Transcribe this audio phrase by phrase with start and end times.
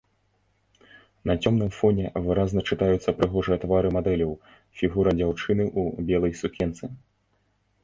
[1.31, 4.33] На цёмным фоне выразна чытаюцца прыгожыя твары мадэляў,
[4.81, 6.83] фігура дзяўчыны ў белай сукенцы.